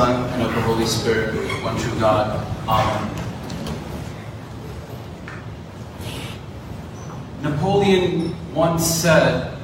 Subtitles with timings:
[0.00, 2.46] Son, and of the Holy Spirit, one true God.
[2.66, 3.14] Amen.
[7.42, 9.58] Napoleon once said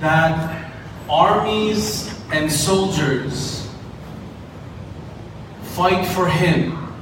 [0.00, 0.72] that
[1.08, 3.70] armies and soldiers
[5.76, 6.92] fight for him,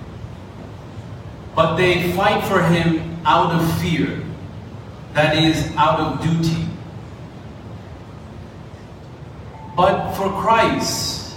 [1.57, 4.23] but they fight for him out of fear,
[5.15, 6.72] that is, out of duty.
[9.77, 11.35] But for Christ,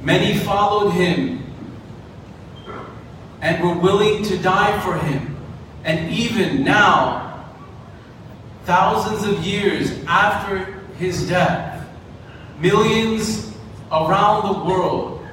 [0.00, 1.44] many followed him
[3.42, 5.36] and were willing to die for him.
[5.84, 7.44] And even now,
[8.64, 11.86] thousands of years after his death,
[12.58, 13.52] millions
[13.90, 15.26] around the world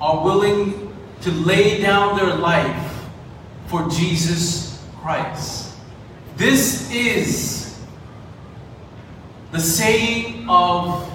[0.00, 3.08] are willing to lay down their life
[3.66, 5.74] for Jesus Christ.
[6.36, 7.80] This is
[9.50, 11.10] the saying of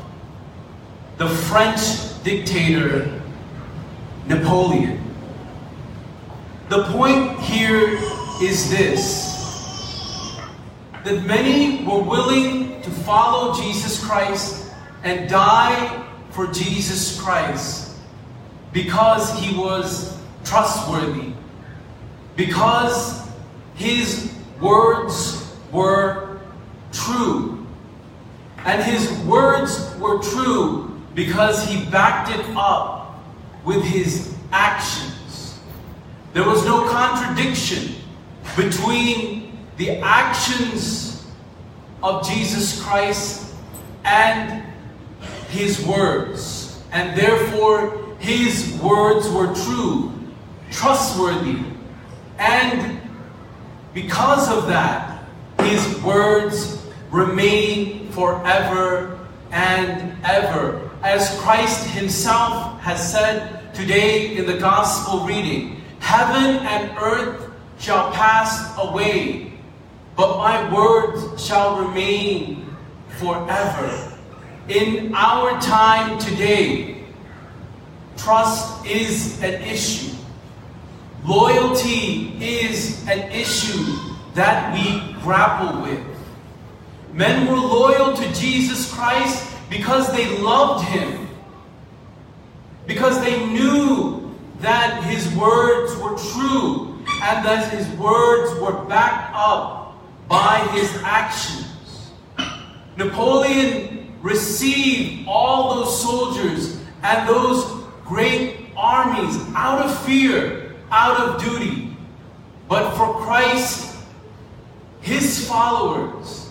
[1.17, 3.21] the French dictator
[4.27, 5.01] Napoleon.
[6.69, 7.99] The point here
[8.41, 9.31] is this
[11.03, 14.71] that many were willing to follow Jesus Christ
[15.03, 17.97] and die for Jesus Christ
[18.71, 21.33] because he was trustworthy,
[22.35, 23.27] because
[23.75, 26.39] his words were
[26.91, 27.60] true.
[28.65, 33.19] And his words were true because he backed it up
[33.65, 35.59] with his actions.
[36.33, 37.95] There was no contradiction
[38.55, 41.27] between the actions
[42.03, 43.53] of Jesus Christ
[44.03, 44.63] and
[45.49, 46.81] his words.
[46.91, 50.13] And therefore, his words were true,
[50.71, 51.63] trustworthy,
[52.37, 52.99] and
[53.93, 55.23] because of that,
[55.59, 59.19] his words remain forever
[59.51, 60.89] and ever.
[61.03, 68.77] As Christ himself has said today in the gospel reading, heaven and earth shall pass
[68.77, 69.53] away,
[70.15, 72.75] but my words shall remain
[73.17, 74.17] forever.
[74.67, 77.03] In our time today,
[78.15, 80.15] trust is an issue.
[81.25, 83.97] Loyalty is an issue
[84.33, 85.99] that we grapple with.
[87.13, 91.27] Men were loyal to Jesus Christ because they loved him,
[92.87, 99.95] because they knew that his words were true and that his words were backed up
[100.27, 102.11] by his actions.
[102.97, 107.65] Napoleon received all those soldiers and those
[108.05, 111.95] great armies out of fear, out of duty.
[112.67, 113.97] But for Christ,
[115.01, 116.50] his followers,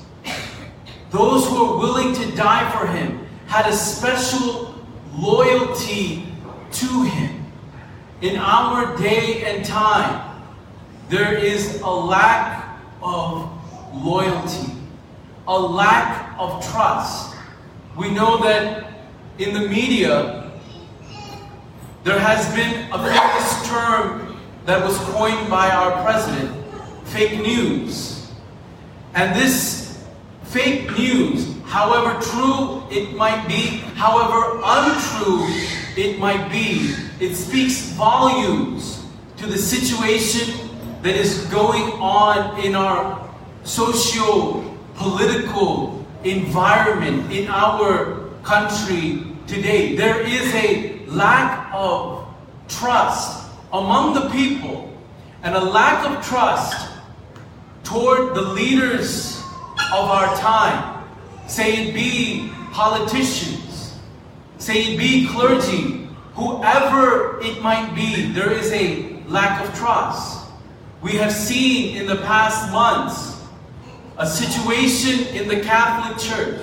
[1.10, 4.74] those who were willing to die for him, had a special
[5.16, 6.24] loyalty
[6.72, 7.44] to him.
[8.20, 10.42] In our day and time,
[11.08, 13.50] there is a lack of
[13.94, 14.72] loyalty,
[15.48, 17.34] a lack of trust.
[17.96, 18.92] We know that
[19.38, 20.52] in the media,
[22.04, 26.54] there has been a famous term that was coined by our president,
[27.06, 28.30] fake news.
[29.14, 29.89] And this
[30.50, 35.46] fake news, however true it might be, however untrue
[35.96, 39.04] it might be, it speaks volumes
[39.36, 40.68] to the situation
[41.02, 43.30] that is going on in our
[43.62, 49.94] socio-political environment in our country today.
[49.94, 52.26] There is a lack of
[52.68, 54.92] trust among the people
[55.44, 56.88] and a lack of trust
[57.84, 59.39] toward the leaders
[59.92, 61.04] of our time.
[61.46, 63.98] Say it be politicians,
[64.58, 70.48] say it be clergy, whoever it might be, there is a lack of trust.
[71.02, 73.42] We have seen in the past months
[74.18, 76.60] a situation in the Catholic Church,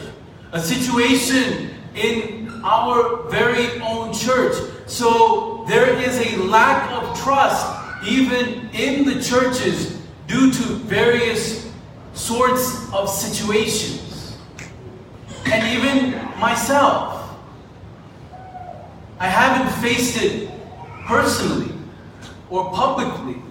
[0.52, 4.56] a situation in our very own church.
[4.86, 7.66] So there is a lack of trust
[8.08, 11.67] even in the churches due to various
[12.18, 14.38] sorts of situations.
[15.46, 17.38] And even myself,
[19.20, 20.50] I haven't faced it
[21.06, 21.74] personally
[22.50, 23.42] or publicly,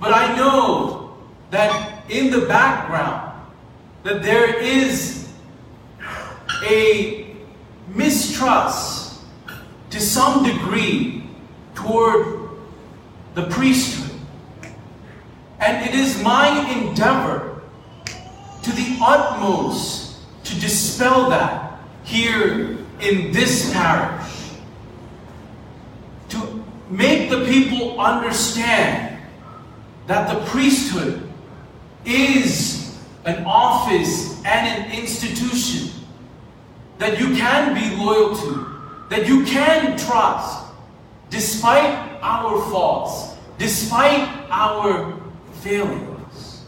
[0.00, 1.16] but I know
[1.50, 3.32] that in the background,
[4.02, 5.28] that there is
[6.64, 7.34] a
[7.94, 9.20] mistrust
[9.90, 11.28] to some degree
[11.74, 12.50] toward
[13.34, 14.18] the priesthood.
[15.60, 17.62] And it is my endeavor
[18.62, 18.98] to the
[19.36, 24.32] utmost to dispel that here in this parish.
[26.30, 29.18] To make the people understand
[30.06, 31.28] that the priesthood
[32.04, 35.90] is an office and an institution
[36.98, 38.66] that you can be loyal to,
[39.10, 40.64] that you can trust,
[41.28, 41.92] despite
[42.22, 45.20] our faults, despite our
[45.60, 46.62] failings.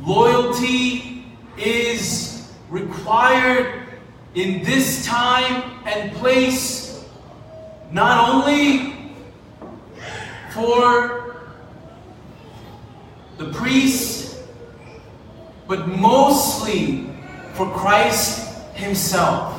[0.00, 1.11] Loyalty
[1.58, 3.88] is required
[4.34, 7.04] in this time and place,
[7.90, 9.12] not only
[10.52, 11.46] for
[13.36, 14.42] the priest,
[15.66, 17.08] but mostly
[17.54, 19.58] for Christ Himself.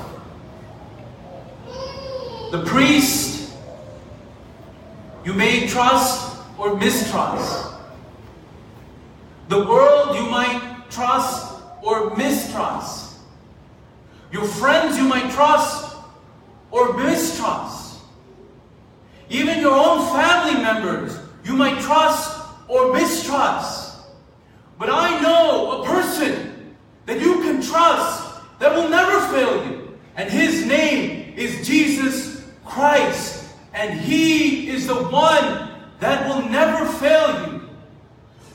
[2.52, 3.54] The priest,
[5.24, 7.74] you may trust or mistrust.
[9.50, 11.53] The world you might trust
[11.84, 13.20] or mistrust.
[14.32, 15.96] Your friends you might trust
[16.72, 18.00] or mistrust.
[19.30, 24.02] Even your own family members you might trust or mistrust.
[24.80, 26.76] But I know a person
[27.06, 29.98] that you can trust that will never fail you.
[30.16, 33.54] And his name is Jesus Christ.
[33.74, 35.70] And he is the one
[36.00, 37.70] that will never fail you.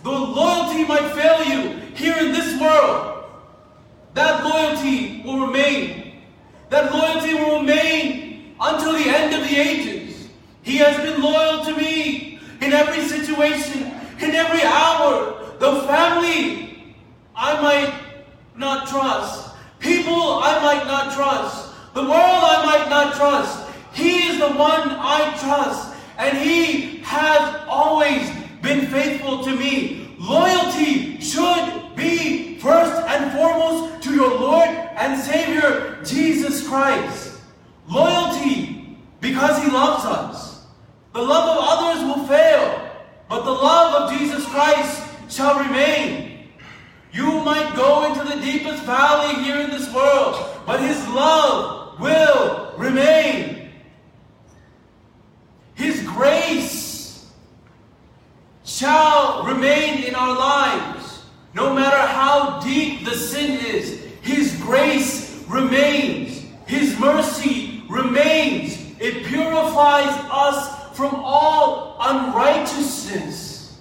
[0.02, 3.17] Though loyalty might fail you here in this world,
[4.18, 6.12] that loyalty will remain.
[6.70, 10.28] That loyalty will remain until the end of the ages.
[10.62, 13.82] He has been loyal to me in every situation,
[14.20, 15.36] in every hour.
[15.60, 16.94] The family
[17.36, 17.94] I might
[18.56, 19.54] not trust.
[19.78, 21.72] People I might not trust.
[21.94, 22.12] The world
[22.54, 23.70] I might not trust.
[23.92, 25.94] He is the one I trust.
[26.18, 28.28] And He has always
[28.62, 30.16] been faithful to me.
[30.18, 33.67] Loyalty should be first and foremost
[35.08, 37.40] and Savior, Jesus Christ.
[37.88, 40.66] Loyalty because He loves us.
[41.14, 42.90] The love of others will fail,
[43.28, 46.48] but the love of Jesus Christ shall remain.
[47.12, 52.74] You might go into the deepest valley here in this world, but His love will
[52.76, 53.70] remain.
[55.74, 57.32] His grace
[58.64, 61.24] shall remain in our lives.
[61.54, 63.97] No matter how deep the sin is,
[64.68, 66.44] grace remains.
[66.66, 68.76] His mercy remains.
[69.00, 73.80] It purifies us from all unrighteousness.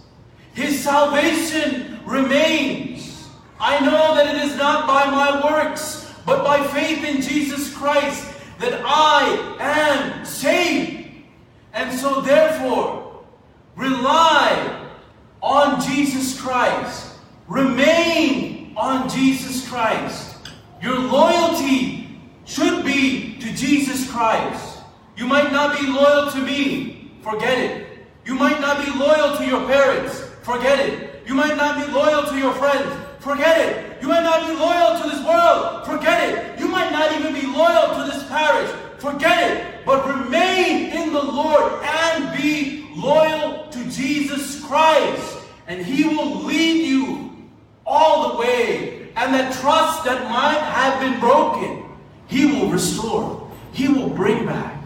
[0.53, 3.27] His salvation remains.
[3.59, 8.25] I know that it is not by my works, but by faith in Jesus Christ
[8.59, 11.09] that I am saved.
[11.73, 13.25] And so, therefore,
[13.75, 14.87] rely
[15.41, 17.13] on Jesus Christ.
[17.49, 20.36] Remain on Jesus Christ.
[20.81, 24.79] Your loyalty should be to Jesus Christ.
[25.15, 27.11] You might not be loyal to me.
[27.21, 27.87] Forget it.
[28.25, 30.19] You might not be loyal to your parents.
[30.43, 31.23] Forget it.
[31.27, 32.93] You might not be loyal to your friends.
[33.19, 34.01] Forget it.
[34.01, 35.85] You might not be loyal to this world.
[35.85, 36.59] Forget it.
[36.59, 38.69] You might not even be loyal to this parish.
[38.99, 39.85] Forget it.
[39.85, 45.37] But remain in the Lord and be loyal to Jesus Christ.
[45.67, 47.35] And He will lead you
[47.85, 49.11] all the way.
[49.15, 51.83] And that trust that might have been broken,
[52.27, 53.49] He will restore.
[53.73, 54.81] He will bring back.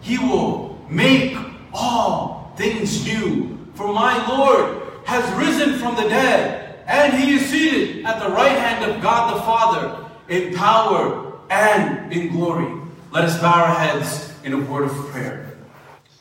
[0.00, 1.36] He will make
[1.72, 3.58] all things new.
[3.74, 8.56] For my Lord has risen from the dead, and he is seated at the right
[8.56, 12.80] hand of God the Father in power and in glory.
[13.12, 15.56] Let us bow our heads in a word of prayer.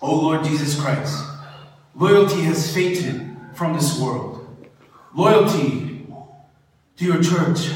[0.02, 1.24] O Lord Jesus Christ,
[1.96, 4.46] loyalty has faded from this world.
[5.16, 6.06] Loyalty
[6.98, 7.72] to your church,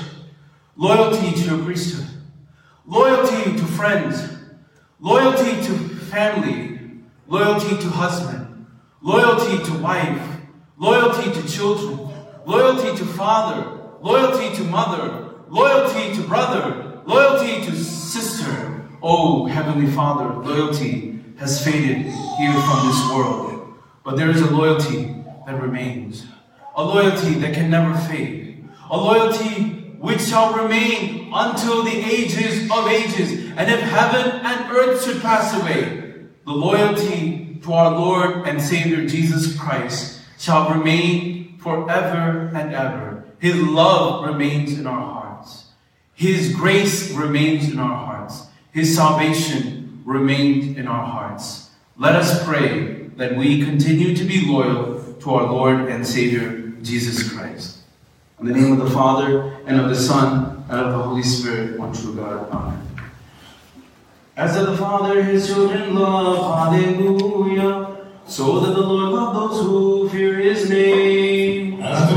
[0.76, 2.08] loyalty to your priesthood,
[2.86, 4.22] loyalty to friends,
[5.00, 5.74] loyalty to
[6.08, 6.67] family,
[7.28, 8.66] loyalty to husband,
[9.02, 10.38] loyalty to wife,
[10.78, 12.10] loyalty to children,
[12.46, 18.88] loyalty to father, loyalty to mother, loyalty to brother, loyalty to sister.
[19.02, 23.74] Oh, Heavenly Father, loyalty has faded here from this world.
[24.04, 26.26] But there is a loyalty that remains,
[26.76, 32.88] a loyalty that can never fade, a loyalty which shall remain until the ages of
[32.88, 33.52] ages.
[33.58, 36.07] And if heaven and earth should pass away,
[36.48, 43.26] the loyalty to our Lord and Savior Jesus Christ shall remain forever and ever.
[43.40, 45.66] His love remains in our hearts.
[46.14, 48.48] His grace remains in our hearts.
[48.72, 51.70] His salvation remains in our hearts.
[51.98, 57.30] Let us pray that we continue to be loyal to our Lord and Savior Jesus
[57.30, 57.80] Christ.
[58.40, 61.78] In the name of the Father, and of the Son, and of the Holy Spirit,
[61.78, 62.50] one true God.
[62.54, 62.87] Amen.
[64.38, 68.06] As the Father his children love, hallelujah.
[68.28, 71.82] So that the Lord love those who fear his name.
[71.82, 72.16] As the